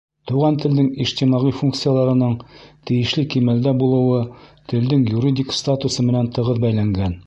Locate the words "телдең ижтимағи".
0.61-1.51